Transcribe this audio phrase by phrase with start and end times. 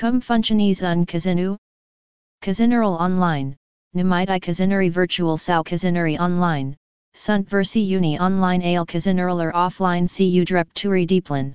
[0.00, 1.58] Cum functionis un casinu?
[2.40, 3.54] Casineral online,
[3.94, 6.74] numite i casineri virtual sau casineri online,
[7.12, 11.52] sunt versi uni online ale casineraler offline cu drepturi deplan.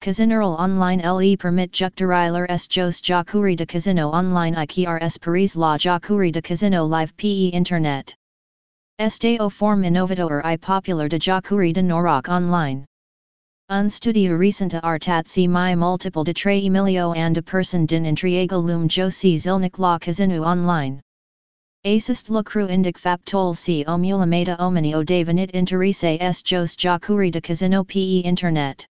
[0.00, 5.76] Casineral online le permit jucturiler s jos jacuri de casino online i krs paris la
[5.78, 8.12] jacuri de casino live pe internet.
[8.98, 12.84] Este o form innovador i popular de jacuri de Norok online.
[13.72, 18.62] Un studio recente artat si mi multiple de tre emilio and a person din intriego
[18.62, 21.00] lum josi zilnik la casino online.
[21.82, 27.82] Assist lucru indic faptol si omulameta omni o devenit interese s jos jacuri de casino
[27.82, 28.86] pe internet.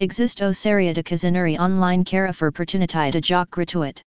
[0.00, 4.02] Exist o seria de casineri online carifer pertunitide de joc gratuit.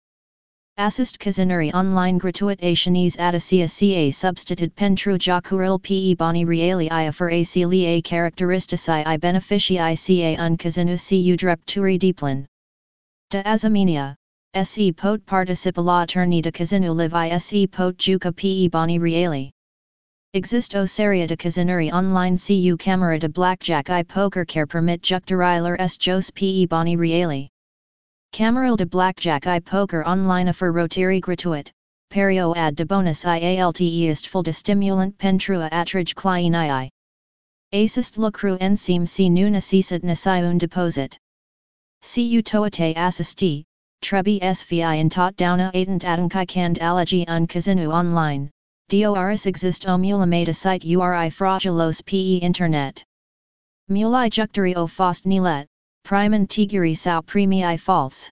[0.79, 7.11] Assist casineri online gratuit a chinese adacia ca substitute pentru jocuril pe boni reali i
[7.11, 12.47] for a celia characteristici i beneficii ca un casinu cu drepturi deplan.
[13.29, 14.15] De azaminia,
[14.63, 19.51] se pot participa la turni de casinu live i se pot juca pe boni reali.
[20.33, 25.97] Exist seria de casineri online cu camera de blackjack i poker care permit jucturiler s
[25.97, 27.47] jos pe boni reali.
[28.33, 31.71] Camaril de blackjack i poker online for rotary gratuit,
[32.09, 36.89] perio ad de bonus ialte est full de stimulant pentrua atrage clini i.
[37.73, 41.15] Assist lucru si nu necessit nasi un deposit.
[42.01, 43.63] Cu toate assisti,
[44.01, 48.49] trebi svi in tot downa atent adankai cand allergy un casinu online,
[48.89, 53.03] DORS exist o mulamata site URI fragilos PE internet.
[53.91, 55.67] Mulai jucturi o fost nilet,
[56.03, 58.29] priman tiguri sao primi false.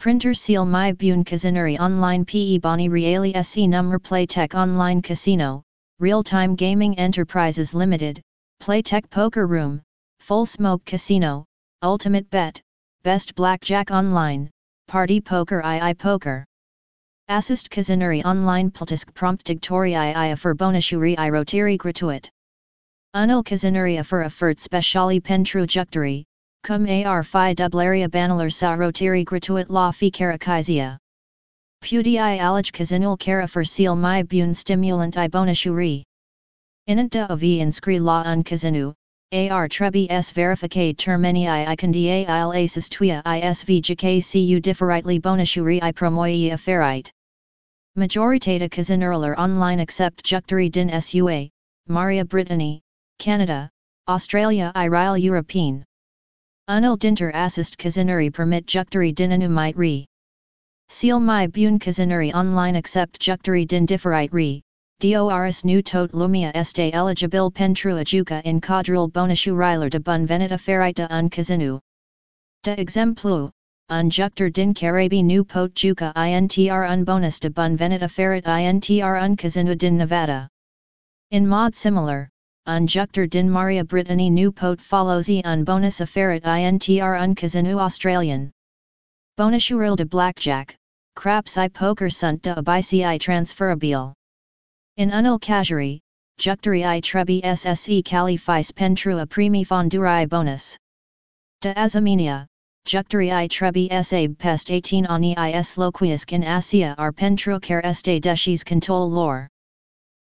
[0.00, 5.62] Printer seal my bun casineri online PE boni reali se number Playtech online casino,
[5.98, 8.22] real time gaming enterprises limited,
[8.62, 9.82] Playtech poker room,
[10.20, 11.44] full smoke casino,
[11.82, 12.60] ultimate bet,
[13.02, 14.48] best blackjack online,
[14.86, 16.44] party poker II poker.
[17.28, 22.30] Assist casineri online pltisk promptigtorii i for bonusuri i rotiri gratuit.
[23.14, 26.24] Unil casineri for effort speciali pentru jucturi,
[26.62, 30.98] cum ar fi dublaria banaler sa rotiri gratuit la fi caracizia.
[31.82, 36.02] Pudi i alij casinul cara for seal my bun stimulant i bonusuri.
[36.86, 38.94] Inant de of inscri la un casinu,
[39.32, 45.92] ar trebi s termini i candia il asis tuia isv jk cu differitely bonusuri i
[45.92, 47.10] promoi afferite.
[47.96, 51.50] Majoritate Casineraler online except Jucturi din SUA,
[51.88, 52.80] Marea Britanie,
[53.18, 53.68] Canada,
[54.06, 55.84] Australia Irile European.
[56.68, 60.04] Unil dinter assist Casineri permit Jucturi din anumite re.
[60.90, 64.60] Seal my bun Casineri online except Jucturi din differite re.
[65.00, 70.58] Dors nu tot lumia este eligible pentrua juca in quadril bonushu riler de bun veneta
[70.58, 71.80] ferita un casinu.
[72.64, 73.50] De exemplu,
[73.88, 79.22] un juctor din carabi nu pot juca intr un bonus de bun veneta ferret intr
[79.22, 80.46] un casino din Nevada.
[81.30, 82.28] In mod similar,
[82.68, 87.78] un juctor din Marea Britanie nu pot follows un bonus a ferret intr un casino
[87.78, 88.52] Australian.
[89.38, 90.76] Bonusuril de blackjack,
[91.16, 94.12] craps i poker sunt de abici transferabile.
[94.98, 95.98] In unil casuri,
[96.38, 100.76] juctori i trebi sse qualifies pentrua primi fonduri bonus.
[101.62, 102.46] De azaminia,
[102.86, 108.20] jucturi i trebi sab pest 18 ani is loquius in asia ar pentru care este
[108.20, 109.48] decis contol lor.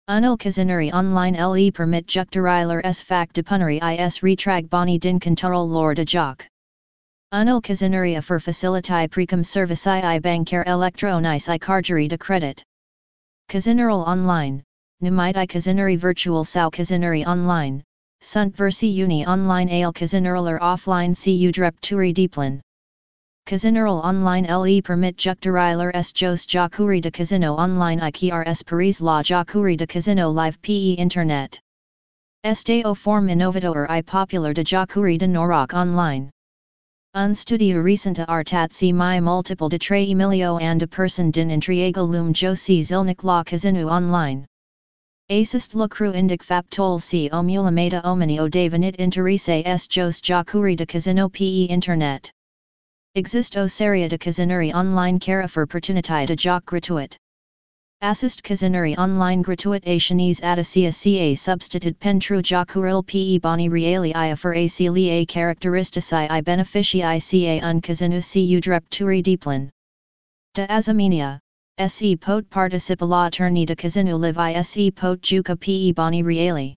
[0.06, 5.94] Unil casineri online le permit jucturiler s fac depuneri is retrag boni din control lor
[5.94, 6.46] de joc.
[7.32, 12.62] Unil casineri for faciliti precum service i bancar electronis i cargeri de credit.
[13.48, 14.62] Casineral online,
[15.02, 17.82] numite i casineri virtual sau casineri online,
[18.20, 22.60] sunt versi uni online ale Casineraler offline cu drepturi deplan.
[23.46, 29.76] Casineral online le permit jucturiler s jos jacuri de casino online iqrs paris la jacuri
[29.76, 31.60] de casino live pe internet.
[32.42, 36.30] Este o form innovador i popular de jacuri de noroc online.
[37.12, 42.02] Un studio recente artat si mi multiple de tre emilio and de person din intriego
[42.08, 44.46] lum josi zilnik la casino online.
[45.28, 51.28] Assist lucru indic faptol si omulameta omni o devenit interese s jos jacuri de casino
[51.28, 52.32] pe internet.
[53.16, 57.16] Exist o seria de casineri online carifer pertunitide de joc gratuit.
[58.02, 64.34] Assist casineri online gratuit a chinese adacia ca substitute pentru jocuril pe boni reali i
[64.34, 69.70] for a celia characteristici i beneficii ca un casinu cu drepturi deplan.
[70.54, 71.38] De azaminia,
[71.78, 76.74] Se pot participa la turni de casino live i se pot juca pe boni reali.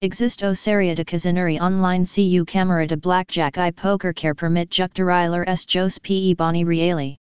[0.00, 5.64] Existo seria de casineri online cu camera de blackjack i poker care permit jucturilar s
[5.64, 7.16] jos pe boni reali.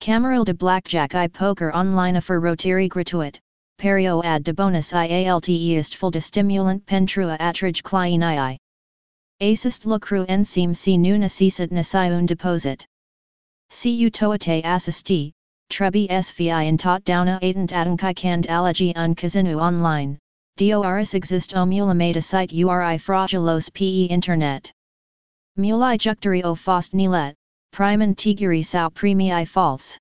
[0.00, 3.40] Cameral de blackjack i poker online for rotary gratuit,
[3.80, 8.56] perio ad de bonus ialt est full de stimulant pentrua atrage clien i.
[9.40, 12.86] Assist lucru ensim si nu necessit nasiun deposit.
[13.70, 15.32] Cu toate assisti,
[15.68, 20.16] trebi svi in tot dauna atent adankai kand allergy un casinu online,
[20.58, 24.72] DORS exist o mulamata site URI fraudulos PE internet.
[25.56, 27.36] Mulai jucturi o fost nilet,
[27.72, 29.96] priman tiguri sao premii false.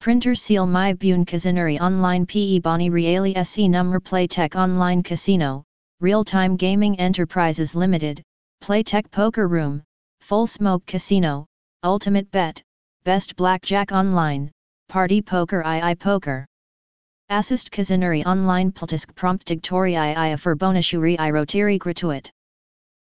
[0.00, 5.62] Printer seal my bun casineri online PE boni reali se number playtech online casino,
[6.00, 8.22] real-time gaming enterprises limited,
[8.62, 9.82] playtech poker room,
[10.22, 11.44] full smoke casino,
[11.82, 12.62] ultimate bet,
[13.04, 14.50] best blackjack online,
[14.88, 16.46] party poker II poker.
[17.28, 22.30] Assist Kazinuri online pltisk promptigtorii i for bonusuri i rotiri gratuit.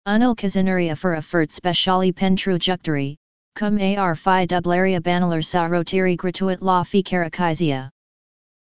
[0.07, 3.15] Unil Kazinuri for effort speciali pentru jucturi,
[3.55, 7.91] cum ar fi dublaria banalar sa rotiri gratuit la fi karakizia.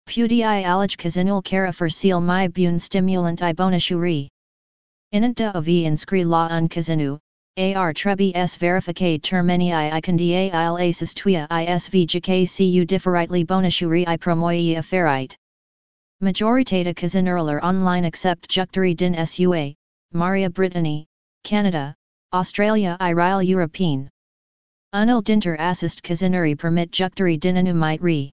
[0.07, 4.29] Pudi i alij Kazinul kara for seal my bun stimulant i bonusuri.
[5.13, 7.19] Inanta of inscri la un Kazinu,
[7.61, 14.17] ar trebi s verificate termini i icandi il asis tuia isv jkcu differitely bonusuri i
[14.17, 15.37] promoi afferite.
[16.23, 19.75] Majoritatea Kazinerler online except Jucturi din SUA,
[20.13, 21.05] Marea Britanie,
[21.45, 21.95] Canada,
[22.33, 24.09] Australia i Irile European.
[24.95, 28.31] Unil dinter assist Kazinuri permit Jucturi dinanu might re.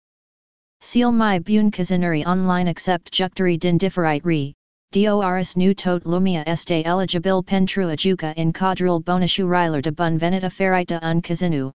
[0.79, 4.53] Seal my bun Kazinuri online except Jucturi din differite re.
[4.91, 10.49] DORS nu tot lumia este eligible pentru ajuca in quadril bonushu riler de bun venita
[10.49, 11.73] ferita un Kazinu.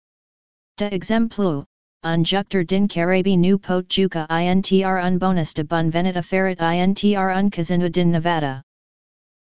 [0.77, 1.65] De exemplu,
[2.03, 7.35] un juctor din carabi nu pot juca intr un bonus de bun venita ferit intr
[7.35, 8.61] un casino din Nevada.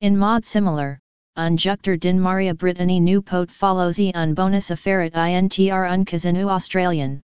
[0.02, 1.00] In mod similar,
[1.36, 6.48] un juctor din Marea Britanie nu pot follows un bonus a ferit intr un casino
[6.50, 7.20] Australian.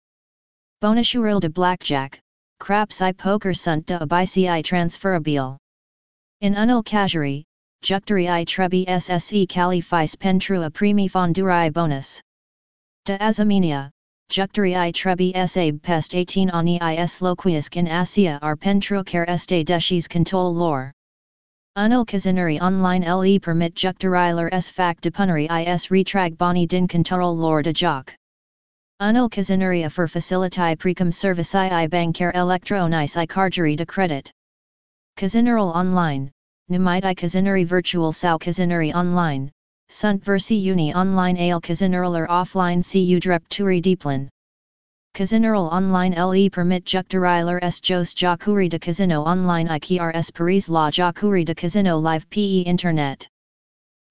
[0.82, 2.20] Bonusuril de blackjack,
[2.60, 5.58] craps i poker sunt de abici transferabile.
[6.42, 7.44] In unil casuri,
[7.84, 12.22] jucturi i trebi sse califis pentrua primi fonduri bonus.
[13.04, 13.92] De azaminia,
[14.32, 20.08] Jucturi i trebi sab pest 18 ani is loquius in asia ar care este deschis
[20.08, 20.94] contol lor.
[21.76, 27.64] Unil kazinuri online le permit jucturiler s fac depuneri is retrag boni din control lor
[27.64, 28.16] de joc.
[29.02, 34.32] Unil kazinuri for facilitae precum service i banker electronice i cargeri de credit.
[35.20, 36.32] Kazineral online,
[36.72, 39.52] numite i kazinuri virtual sao kazinuri online,
[39.90, 44.30] Sunt versi uni online ale kazineral offline cu drep turi deeplan.
[45.14, 51.44] Kazineral online le permit jucturiler s jos jacuri de casino online ikrs paris la jacuri
[51.44, 53.28] de casino live pe internet.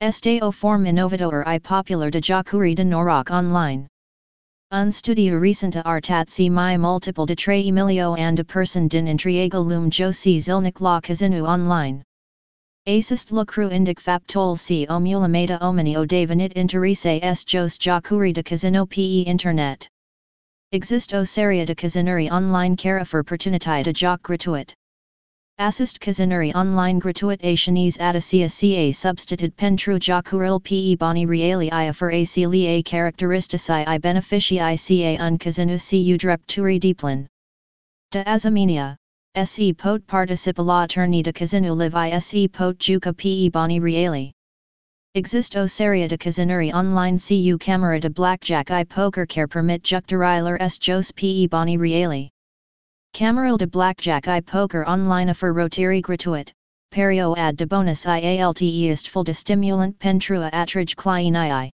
[0.02, 3.86] Este o form innovador i popular de jacuri de norak online.
[4.70, 9.66] Un studio recente artat si mi multiple de tre emilio and a person din intriego
[9.66, 12.02] lum josi zilnik la casino online.
[12.86, 18.84] Assist lucru indic faptol si omulameta omini o devenit interesse s jos jacuri de casino
[18.84, 19.88] pe internet.
[20.72, 24.74] Exist o seria de casinuri online cara for pertunitai de joc gratuit.
[25.60, 31.92] Assist casinuri online gratuit a chinese adacia ca substitute pentru jacuril pe boni reali ia
[31.92, 37.26] for a a characteristici i beneficii ca un casinu cu drepturi deeplan.
[38.12, 38.96] De azaminia,
[39.34, 44.30] se pot participa la turni de casino live se pot juca pe boni reali.
[45.16, 50.56] Exist o seria de casinuri online cu camera de blackjack i poker care permit jucturiler
[50.62, 52.30] s jos pe boni reali.
[53.12, 56.52] Cameral de blackjack i poker online for rotary gratuit,
[56.92, 61.70] perio ad de bonus ialt est full de stimulant pentrua atrage clien i.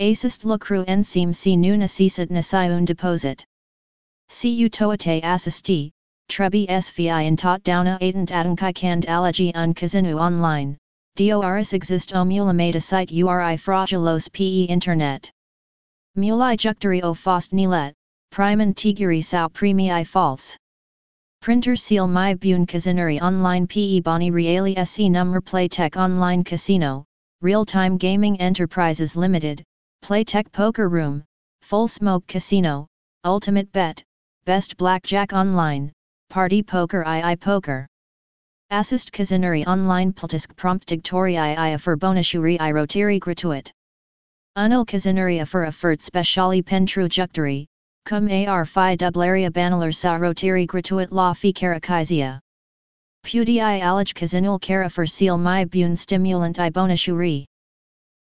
[0.00, 3.44] Assist lucru ensim si nu necessit nasiun deposit.
[4.28, 5.90] Cu toate assisti,
[6.28, 10.78] trebi svi in tot dauna atent adankai kand allergy un casinu online,
[11.16, 15.30] DORS exist o mulamata site URI fraudulos PE internet.
[16.16, 17.94] Mulai jucturi o fost nilet,
[18.34, 20.56] priman tiguri sao premii false.
[21.40, 27.04] Printer seal my bun casинuri online PE boni reali se number playtech online casino,
[27.42, 29.62] real-time gaming enterprises limited,
[30.02, 31.22] playtech poker room,
[31.62, 32.88] full smoke casino,
[33.22, 34.02] ultimate bet,
[34.46, 35.92] best blackjack online,
[36.28, 37.86] Party Poker II Poker.
[38.70, 43.70] Assist Kazinuri online pltisk promptigtorii i for bonusuri i rotiri gratuit.
[44.58, 47.68] Unil Kazinuri for effort speciali pentru jucturi,
[48.04, 52.38] cum ar fi dublaria banalar sa rotiri gratuit la fi karakizia.
[53.24, 57.46] Pudi i alij kazinul kara for seal my bun stimulant i bonashuri.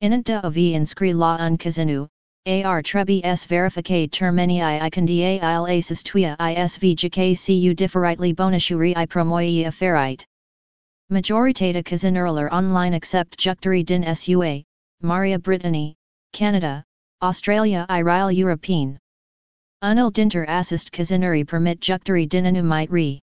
[0.02, 2.08] Inanta of inscri la un kazinu,
[2.46, 8.94] ar trebi s verificate termini i icondia il asis tuia isv jk cu differently bonashuri
[8.96, 10.24] i promoi afferite.
[11.12, 14.64] Majoritata kazinurler online accept jucturi din sua,
[15.02, 15.94] Marea Britanie,
[16.32, 16.82] Canada,
[17.20, 18.98] Australia Irile European.
[19.86, 23.20] Unil dinter assist kazinuri permit jucturi dinanu might re.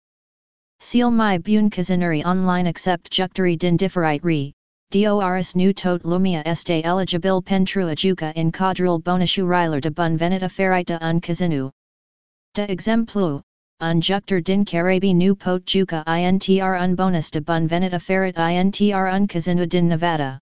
[0.79, 4.53] Seal my bun kazinuri online accept jucturi din differite re,
[4.89, 10.49] dors nu tot lumia este eligible pentru ajuka in quadril bonashu riler de bun venita
[10.49, 11.69] ferita un kazinu.
[12.53, 13.41] De exemplu,
[13.81, 19.13] un juctor din carabi nu pot juka intr un bonus de bun venita ferit intr
[19.13, 20.39] un kazinu din Nevada.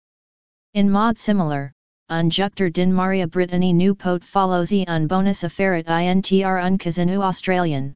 [0.75, 1.73] In mod similar,
[2.09, 7.23] un juctor din Marea Britanie nu pot follows un bonus a ferit intr un kazinu
[7.23, 7.95] Australian.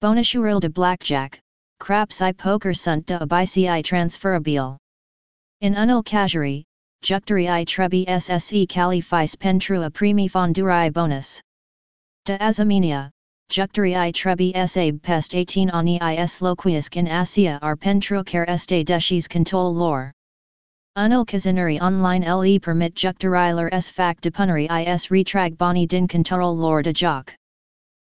[0.00, 1.40] Bonashuril de blackjack,
[1.80, 4.76] craps i poker sunt de abici transferabile.
[5.60, 6.62] In unil kajari,
[7.02, 11.40] jucturi i trebi sse califis pentrua primi fondurai bonus.
[12.26, 13.10] De azamenia,
[13.50, 19.26] jucturi i trebi sabe pest 18 ani is loquius in asia ar care este decis
[19.26, 20.12] contol lor.
[20.96, 26.82] Unil kazinuri online le permit jucturiler s fac depunari is retrag boni din control lor
[26.82, 26.92] de.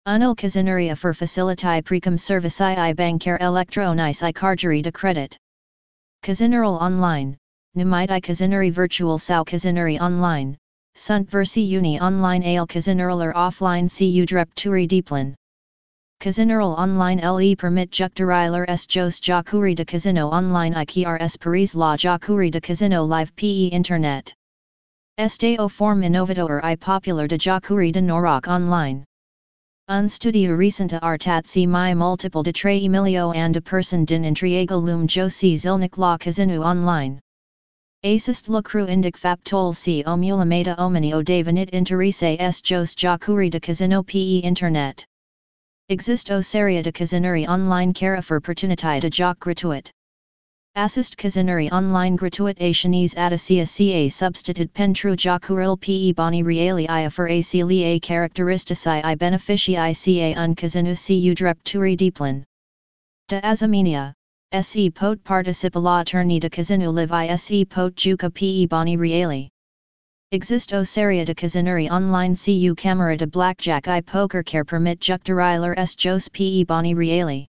[0.08, 5.38] Unil Kazinuria for facilitae precum servicii i bancar electronice i cargeri de credit.
[6.24, 7.36] Kazinural online,
[7.76, 10.58] numite i virtual sau Kazinuri online,
[10.96, 15.36] sunt versi uni online ale Kazinuraler offline cu drepturi deeplan.
[16.22, 21.96] Kazinural online le permit jucturiler s jos jacuri de Casino online i krs Paris la
[21.96, 24.32] jacuri de Casino live pe internet.
[25.18, 29.04] Este o form innovador i popular de jacuri de Norak online.
[29.88, 30.56] Un studio
[31.02, 35.98] artat si mi multiple de tre emilio and de person din intriego lum josi zilnik
[35.98, 37.18] la casinu online.
[38.04, 43.58] Assist lucru indic fap tol si omulameta omini o devenit interese s jos jacuri de
[43.58, 45.04] casino pe internet.
[45.88, 46.38] Exist o
[46.82, 49.90] de casinuri online cara for opportunity de joc gratuit.
[50.74, 57.10] Assist Kazinuri online gratuit a chinese Adasia ca substitute pentru jakuril pe boni reali ia
[57.10, 62.42] for a a characteristici i beneficii ca un Kazinu cu drepturi deeplan.
[63.28, 64.14] De azamenia,
[64.62, 69.50] se pot participala turni de Kazinu live i se pot juca pe boni reali.
[70.32, 75.74] Exist o seria de Kazinuri online cu camera de blackjack i poker care permit jucturiler
[75.76, 77.46] s jos pe boni reali.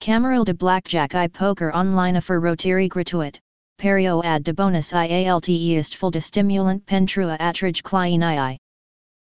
[0.00, 3.38] Camaril de Blackjack i Poker online for rotary gratuit,
[3.78, 8.58] perio ad de bonus ialte est full de stimulant pentrua atrage clienii.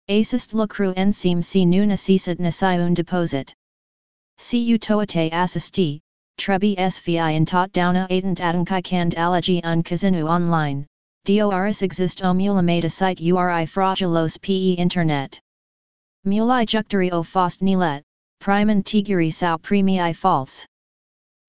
[0.09, 3.53] Assist lucru ensim si nu necessit nasiun deposit.
[4.39, 5.99] Cu toate assisti,
[6.39, 10.87] trebi svi in tot dauna atent adankai cand allergy un casinu online,
[11.25, 15.41] dors exist o mulamata site uri fragilos pe internet.
[16.25, 18.03] Muli jucturi o fost nilet,
[18.41, 20.67] Priman Tigiri Sao Premii False.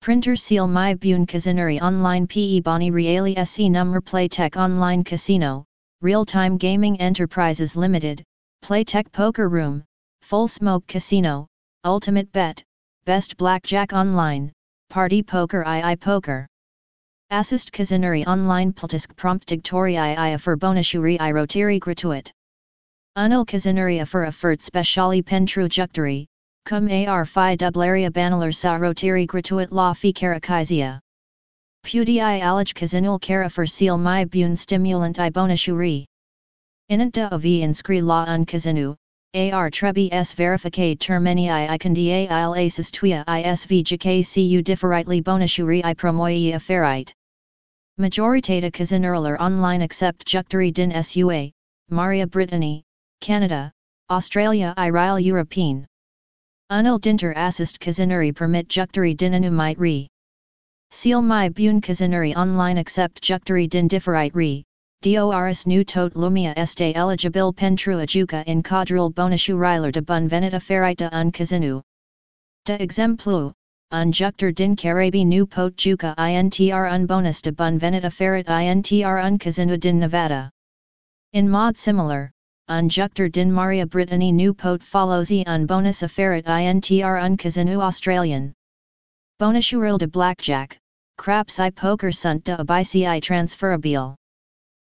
[0.01, 5.63] Printer Seal My Bune Kazinuri Online PE Boni Reali SE Number Playtech Online Casino,
[6.01, 8.23] Real Time Gaming Enterprises Limited,
[8.63, 9.83] Playtech Poker Room,
[10.23, 11.47] Full Smoke Casino,
[11.85, 12.63] Ultimate Bet,
[13.05, 14.51] Best Blackjack Online,
[14.89, 16.47] Party Poker II Poker.
[17.33, 22.29] Assist Kazinuri Online Pltisk Promptigtori II for Bonashuri i Rotiri Gratuit.
[23.17, 26.27] Unil Kazinuri for Effort Speciali Pentru Jucturi,
[26.65, 30.99] Cum ar fi dublaria banalar sa rotiri gratuit la fi karakizia.
[31.85, 36.03] Pudi i alij kazinul kara for seal my bun stimulant i bonashuri.
[36.91, 38.97] Inanta of inscri la un kazinu,
[39.33, 45.81] ar trebi s verificate termini i icondia il asis tuia isv jk cu differently bonashuri
[45.85, 47.13] i promoi afferite.
[47.99, 51.51] Majoritata kazinurler online accept jucturi din sua,
[51.89, 52.81] Marea Britanie,
[53.19, 53.71] Canada,
[54.09, 55.85] Australia Irile European.
[56.71, 60.07] Unil dinter assist kazinuri permit jucturi dinanu might re.
[60.89, 64.63] Seal my bun kazinuri online accept jucturi din differite re,
[65.01, 70.61] dors nu tot lumia este eligible pentru ajuka in quadril bonashu riler de bun venita
[70.61, 71.81] ferita un kazinu.
[72.65, 73.51] De exemplu,
[73.91, 79.25] un juctor din carabi nu pot juka intr un bonus de bun venita ferit intr
[79.25, 80.49] un kazinu din Nevada.
[81.33, 82.31] In mod similar,
[82.69, 87.81] un juctor din Marea Britanie nu pot follows e un bonus afferit intr un kazinu
[87.81, 88.53] Australian.
[89.41, 90.77] Bonashuril de blackjack,
[91.17, 94.15] craps i poker sunt de abici i transferabile.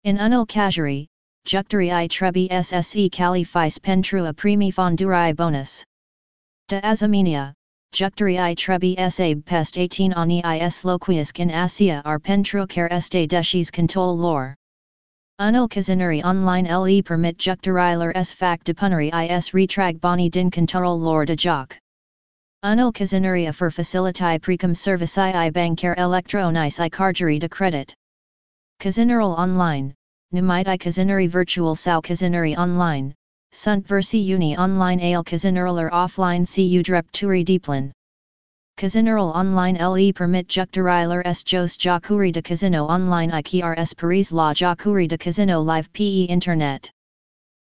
[0.05, 1.07] In unil kajari,
[1.47, 5.85] jucturi i trebi sse califis pentrua primi fondurai bonus.
[6.69, 7.53] De azamenia,
[7.97, 13.71] Jucturi i trebi sab pest 18 ani is loquius in asia ar pentrucer este decis
[13.71, 14.55] contol lor.
[15.41, 21.25] Unil kazinari online le permit jucturiler s fac depunari is retrag boni din control lor
[21.25, 21.79] de joc.
[22.63, 27.95] Unil kazinari for facility precum service i banker electronice i cargery de credit.
[28.79, 29.95] Kazineral online,
[30.35, 33.15] numite i kazinari virtual sau kazinari online,
[33.57, 37.91] sunt versi uni online ale kazineraler offline cu drep turi deeplan.
[38.77, 45.09] Kazineral online le permit jucturiler s jos jacuri de casino online ikrs paris la jacuri
[45.09, 46.91] de casino live pe internet.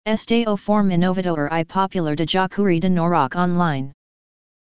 [0.05, 3.93] Este o form innovador i popular de jacuri de norak online.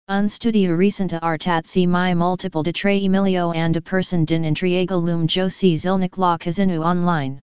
[0.08, 4.98] Un studio recente artat si mi multiple de tre emilio and de person din intriego
[5.04, 7.42] lum josi zilnik la casino online.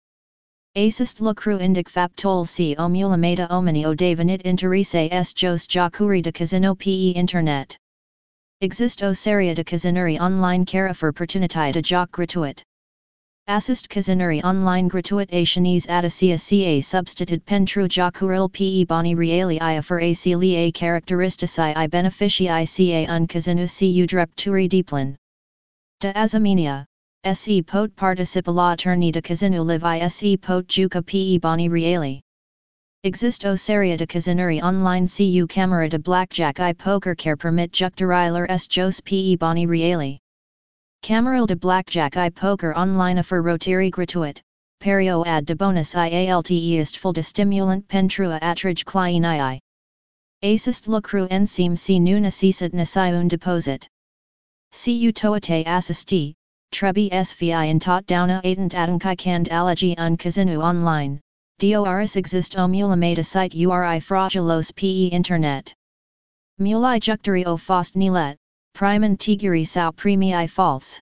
[0.73, 6.73] Assist lucru indic faptol si omulameda omini o devenit interese s jos jacuri de casino
[6.73, 7.77] pe internet.
[8.61, 12.63] Exist o seria de casineri online cara for opportunity de joc gratuit.
[13.49, 19.81] Assist casineri online gratuit a chinese adacia ca substitute pentru jocuril pe boni reali ia
[19.81, 25.17] for a a characteristici i beneficii ca un casinu cu drep turi deeplan.
[25.99, 26.85] De azamenia,
[27.23, 32.19] se pot participa la turni de casinu live i se pot juca pe boni reali.
[33.03, 38.49] Exist o seria de casineri online cu camera de blackjack i poker care permit jucturiler
[38.49, 40.17] s jos pe boni reali.
[41.03, 44.41] Cameral de blackjack i poker online for rotary gratuit,
[44.81, 49.59] perio ad de bonus ialt est full de stimulant pentrua atrage clien i.
[50.43, 53.87] Assist lucru ensim si nu necessit nasi un deposit.
[54.71, 56.33] Cu toate assisti,
[56.71, 61.19] trebi svi in tot downa atent adankai cand allergy un casinu online,
[61.59, 65.73] DORS exist o meta site URI fragilos PE internet.
[66.59, 68.35] Mulai jucturi o fost nilet,
[68.73, 70.99] priman tiguri sao premii false.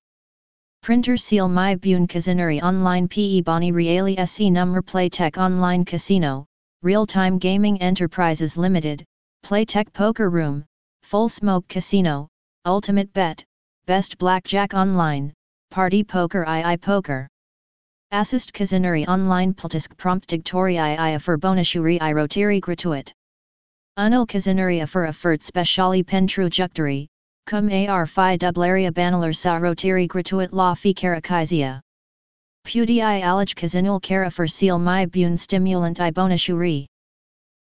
[0.82, 6.46] Printer seal my bun casineri online PE boni reali se number Playtech online casino,
[6.82, 9.06] real time gaming enterprises limited,
[9.46, 10.66] Playtech poker room,
[11.04, 12.28] full smoke casino,
[12.66, 13.46] ultimate bet,
[13.86, 15.34] best blackjack online,
[15.70, 17.28] party poker II poker.
[18.12, 23.14] Assist Kazinari online pltisk promptigtorii i i for bonusuri i rotiri gratuit.
[23.98, 27.08] Unil Kazinari for effort speciali pentru jucturi,
[27.46, 31.82] cum ar fi dublaria banalar sa rotiri gratuit la fi karakizia.
[32.66, 36.86] Pudi i alij kazinul kara for seal my bun stimulant i bonusuri.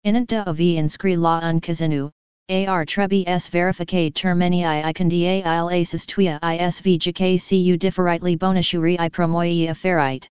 [0.05, 2.11] Inanta of inscri la un kazinu,
[2.49, 8.97] ar trebi s verificate termini i ikandi il asis tuya isv jk cu differitely bonusuri
[8.99, 10.27] i promoi afferite.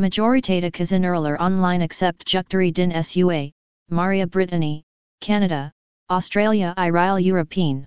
[0.00, 3.50] Majoritate Kazineraler online accept Jucturi din SUA,
[3.90, 4.82] Marea Britanie,
[5.20, 5.70] Canada,
[6.08, 7.86] Australia Irile European.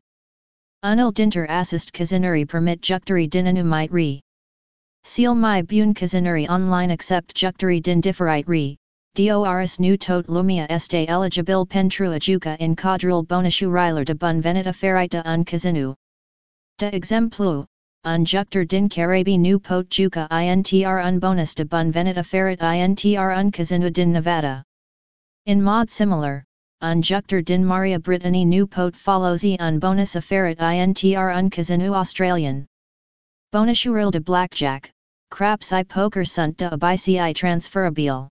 [0.83, 4.21] Unil dinter assist Kazineri permit Jucturi din anumite re.
[5.03, 8.77] Seal my bun Kazineri online accept Jucturi din differite re.
[9.13, 14.73] DORS nu tot lumia este eligible pentru ajuka in quadril bonushu riler de bun venita
[14.73, 15.93] ferita un Kazinu.
[16.77, 17.65] De exemplu,
[18.05, 23.37] un unjuctor din carabi nu pot juka intr un bonus de bun venita ferret intr
[23.37, 24.63] un casino din Nevada.
[25.45, 26.45] In mod similar,
[26.81, 31.93] un unjuctor din Marea Britanie nu pot follows un bonus a ferret intr un casino
[31.93, 32.65] Australian.
[33.51, 34.89] Bonusuril de blackjack,
[35.29, 38.29] craps i poker sunt de abici transferabile.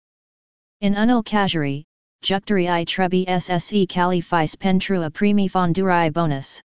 [0.83, 1.85] In unil casuri,
[2.25, 6.61] jucturi i trebi sse califis pentrua primi fonduri bonus.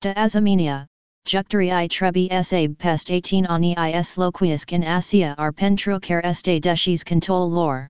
[0.00, 0.86] De azamenia,
[1.26, 7.04] Jucturi i trebi sab pest 18 ani is loquius in asia ar pentrucer este decis
[7.04, 7.88] contol lor.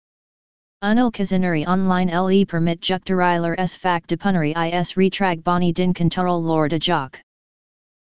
[0.82, 6.66] Unil casineri online le permit jucturiler s fac depuneri is retrag boni din control lor
[6.66, 7.20] de joc.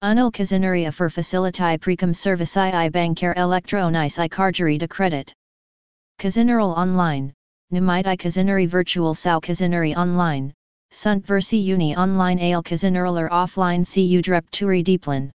[0.05, 5.35] Unil casineri for facility precum service i banker electronice i cargery de credit.
[6.19, 7.33] Casineral online,
[7.73, 10.53] numite i casineri virtual sau casineri online,
[10.95, 15.31] Sunt versi uni online ale Kazineraler offline cu drepturi turi deeplan.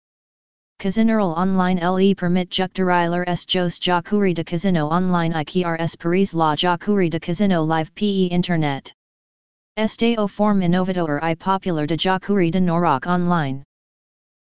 [0.80, 7.10] Kazineral online le permit jucturiler s jos jacuri de casino online ikrs paris la jacuri
[7.10, 8.92] de casino live pe internet.
[9.78, 13.64] Este o form innovador i popular de jacuri de norak online.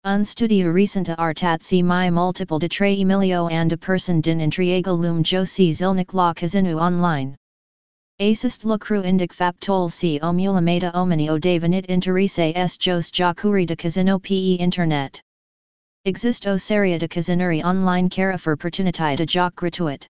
[0.05, 4.99] Un studio recente artat si mi multiple de tre emilio and a person din intriego
[4.99, 7.37] lum josi zilnik la casino online.
[8.19, 14.19] Assist lucru indic faptol si omulameda omini o devenit interese s jos jacuri de casino
[14.19, 15.23] pe internet.
[16.05, 20.09] Exist o seria de casineri online cara for opportunity de joc gratuit.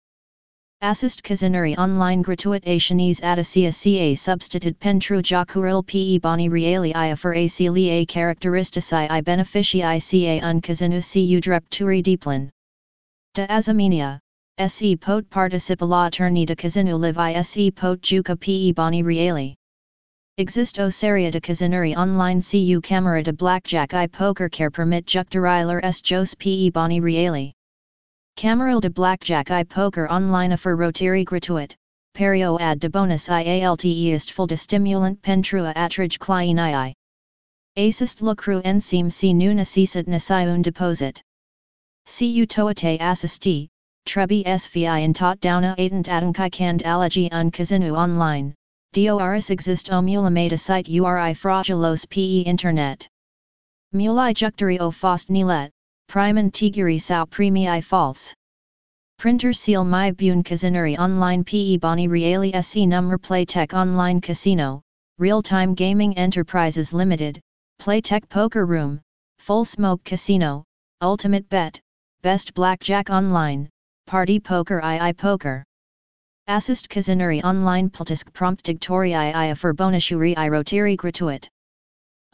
[0.84, 7.32] Assist Kazinari online gratuit Asianese Adasia ca substitute Pentru Jakuril pe boni reali i for
[7.36, 12.50] a a characteristici i beneficii ca un Kazinu cu drepturi diplan.
[13.34, 14.18] De azamenia,
[14.58, 19.54] se pot participa la turni de Kazinu live i se pot juka pe boni reali.
[20.36, 26.00] Existo seria de Kazinuri online cu camera de blackjack i poker care permit jucturiler s
[26.00, 27.52] jos pe boni reali.
[28.36, 31.76] Cameral de Blackjack i Poker online for rotary gratuit,
[32.14, 36.92] perio ad de bonus i ialt est full de stimulant pentrua atrage clien i.
[37.76, 41.22] Assist lucru ensim si nu necessit nasiun deposit.
[42.06, 43.68] Cu toate assisti,
[44.06, 48.54] trebi svi in tot dauna atent adankai cand allergy un casinu online,
[48.92, 53.08] dors exist omulamata site uri fraudulos pe internet.
[53.94, 55.70] Mulai jucturi o fost nilet,
[56.12, 58.34] Priman Tiguri Sao Premi False.
[59.18, 64.82] Printer Seal My Bune Kazinuri Online PE Boni Reali SE Number Playtech Online Casino,
[65.16, 67.40] Real Time Gaming Enterprises Limited,
[67.80, 69.00] Playtech Poker Room,
[69.38, 70.64] Full Smoke Casino,
[71.00, 71.80] Ultimate Bet,
[72.20, 73.70] Best Blackjack Online,
[74.06, 75.64] Party Poker II Poker.
[76.46, 81.48] Assist Kazinuri Online Pltisk Promptigtori II for bonusuri i Rotiri Gratuit.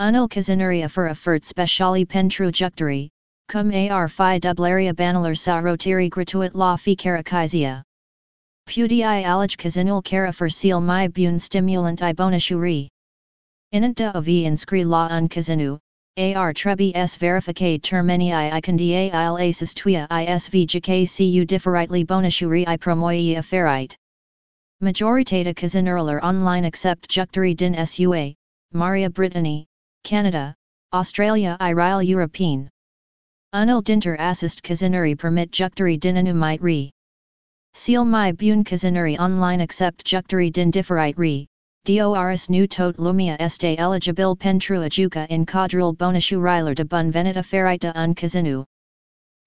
[0.01, 3.09] Unil Kazinuri for Effort Speciali Pentru Jucturi,
[3.49, 7.83] Cum ar fi dublaria banalar sa rotiri gratuit la fi karakizia.
[8.67, 12.89] Pudi i alij kazinul kara for seal my bun stimulant i bonashuri.
[13.73, 15.79] Inant da ovi inscri la un kazinu,
[16.19, 22.69] ar trebi s verificate termini i ikandi il asis tuya isv jk cu differently bonashuri
[22.69, 23.97] i promoi afferite.
[24.83, 28.35] Majoritata kazinurler online accept jucturi din sua,
[28.75, 29.65] Marea Britanie,
[30.05, 30.55] Canada,
[30.93, 32.69] Australia i Ryle European.
[33.55, 36.91] Unil dinter assist kazinuri permit jucturi dinanu might re.
[37.73, 41.47] Seal my bun kazinuri online accept jucturi din differite re.
[41.87, 47.43] Dors nu tot lumia este eligible pentru ajuka in quadril bonashu riler de bun venita
[47.43, 48.67] ferita un kazinu.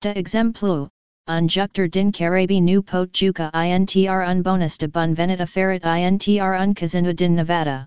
[0.01, 0.89] De exemplu,
[1.27, 6.59] un juctor din carabi nu pot juka intr un bonus de bun venita ferit intr
[6.59, 7.85] un kazinu din Nevada.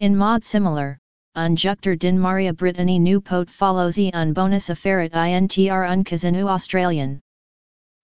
[0.00, 0.98] In mod similar,
[1.34, 6.46] un juctor din Marea Britanie nu pot follows e un bonus affaret intr un kazinu
[6.46, 7.20] Australian.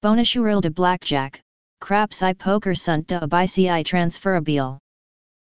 [0.02, 1.38] Bonashuril de blackjack,
[1.80, 4.78] craps i poker sunt de abici transferabile.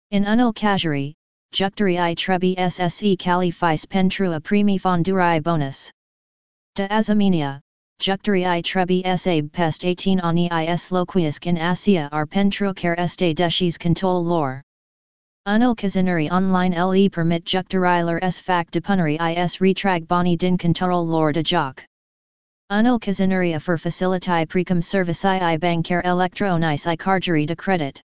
[0.10, 1.14] In unil kajari,
[1.54, 5.92] jucturi i trebi sse califis pentrua primi fonduri bonus.
[6.74, 7.62] De azamenia,
[8.02, 13.78] jucturi i trebi sabe pest 18 ani is loquius in asia ar care este decis
[13.78, 14.64] contol lore.
[15.48, 21.32] Unil Kazinuri online le permit jucturiler s fac depunari is retrag boni din control lor
[21.32, 21.86] de joc.
[22.70, 28.02] Unil Kazinuri for facility precum service i banker electronice i cargery de credit.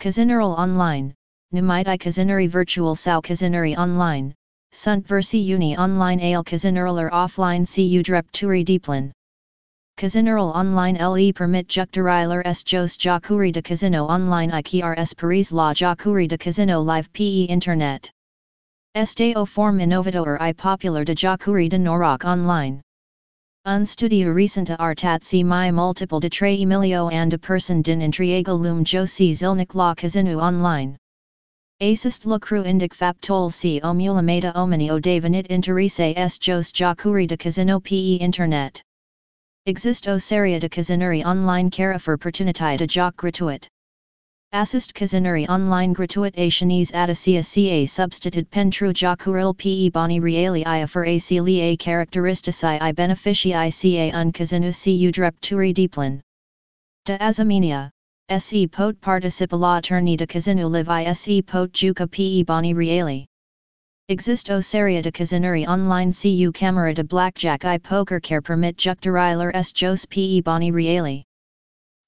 [0.00, 1.14] Kazinural online,
[1.54, 4.34] Numite i Kazinuri virtual sao Kazinuri online,
[4.72, 9.10] sunt versi uni online ale Kazinuraler offline cu drepturi deeplan.
[10.00, 16.26] Casineral online le permit jucturiler s jos jacuri de casino online iqrs paris la jacuri
[16.26, 18.10] de casino live pe internet.
[18.94, 22.80] Este o form innovador i popular de jacuri de norak online.
[23.66, 28.58] Un studio recente artat si mi multiple de tre emilio and de person din intriego
[28.58, 30.96] lum josi zilnik la casino online.
[31.82, 37.78] Assist lucru indic faptol si omulameta omni o devenit interese s jos jacuri de casino
[37.78, 38.82] pe internet.
[39.66, 43.68] Exist o seria de Kazinuri online cara for de joc gratuit.
[44.54, 51.04] Assist Kazinuri online gratuit Asianese Adasia ca substitute pentru jokuril pe boni reali i for
[51.04, 56.22] a a characteristici i beneficii ca un Kazinu cu drepturi diplan.
[57.04, 57.90] De azamenia,
[58.38, 63.26] se pot participa la turni de Kazinu live i se pot juka pe boni reali.
[64.10, 69.54] Exist o seria de Kazinuri online cu camera de blackjack i poker care permit jucturiler
[69.54, 71.22] s jos pe boni reali.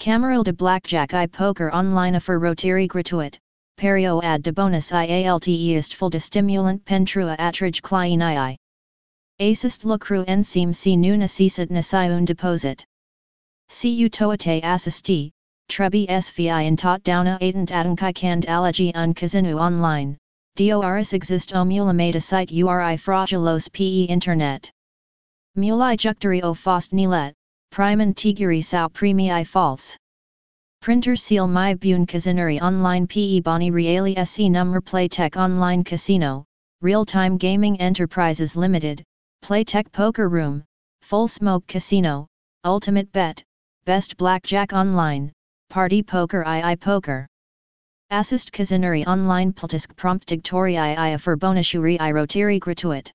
[0.01, 3.38] Cameral de blackjack i poker online for rotary gratuit,
[3.79, 8.57] perio ad de bonus ialt est full de stimulant pentrua atrage clien i.
[9.38, 12.85] Assist lucru ensim si nu necessit nasiun deposit.
[13.69, 15.31] Cu toate assisti,
[15.69, 20.19] trebi svi in tot dauna atent adankai cand allergy un casinu online,
[20.55, 24.71] Dors exist o mulamata site uri fraudulos pe internet.
[25.57, 27.33] Mulai jucturi o fost nilet,
[27.71, 29.97] priman tiguri sao premi false.
[30.81, 36.45] Printer seal my bune kazinuri online pe boni reali se number playtech online casino,
[36.81, 39.03] real-time gaming enterprises limited,
[39.43, 40.65] playtech poker room,
[41.01, 42.27] full smoke casino,
[42.65, 43.43] ultimate bet,
[43.85, 45.33] best blackjack online,
[45.73, 47.27] Party poker i i poker.
[48.14, 53.11] Assist kazinari online pltisk prompt digtori i for bonusuri i rotiri gratuit.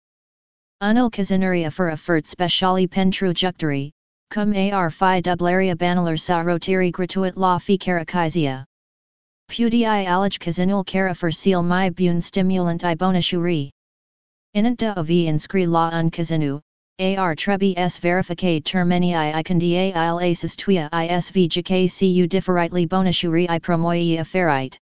[0.82, 3.92] Unil kazinari for effort speciali pentru jucturi,
[4.32, 8.66] cum ar fi dublaria banalar sa rotiri gratuit la fi karakizia.
[9.52, 13.70] Pudi i alij kazinul kara for seal my bun stimulant i bonusuri.
[14.56, 16.60] Inant da of inscri la un kazinu,
[17.00, 23.60] ar trebi s verificate termini i icondia il asis tuia isv jkcu differently bonusuri i
[23.60, 24.80] promoi afferite.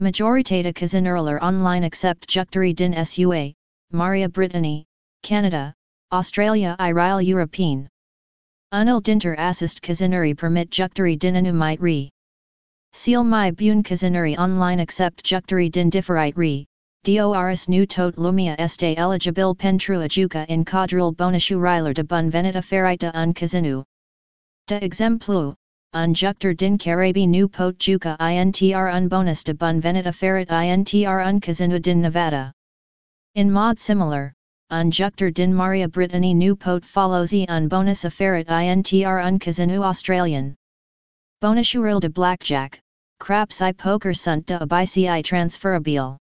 [0.00, 3.52] Majoritate Kazinurler online accept Jucturi din SUA,
[3.92, 4.84] Marea Britanie,
[5.22, 5.72] Canada,
[6.10, 7.88] Australia Irile European.
[8.72, 12.10] Unil dinter assist Kazinuri permit Jucturi din anumite re.
[12.92, 16.66] Seal my bun Kazinuri online accept Jucturi din differite re,
[17.04, 22.62] Dors nu tot lumia este eligible pentru ajuca in quadril bonushu riler de bun veneta
[22.62, 23.84] ferita un casinu.
[24.66, 25.54] De exemplu,
[25.94, 31.24] un juctor din carabi nu pot juca intr un bonus de bun veneta ferit intr
[31.24, 32.52] un casinu din Nevada.
[33.36, 34.32] In mod similar,
[34.70, 39.84] un juctor din Marea Britanie nu pot follows un bonus a ferit intr un casinu
[39.84, 40.56] Australian.
[41.40, 42.80] Bonushural de blackjack,
[43.20, 46.16] craps i poker sunt de abici transferabile.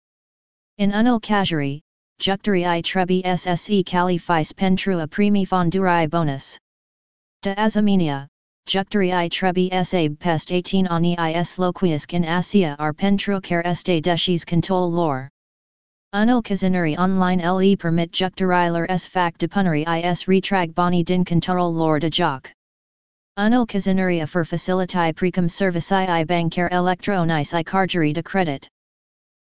[0.79, 1.79] In unil kajari,
[2.19, 6.57] jucturi i trebi sse califis pentru a primi fondurai bonus.
[7.41, 8.27] De azaminia,
[8.67, 14.01] jucturi i trebi sab pest 18 ani is loquiesc in asia ar pentru care este
[14.01, 15.29] decis contol lor.
[16.13, 21.99] Unil kazinuri online le permit jucturiler s fac depuneri is retrag boni din control lor
[21.99, 22.51] de joc.
[23.37, 28.69] Unil kazinuri for facilitae precum servicii i bancar electronis i cargeri de credit.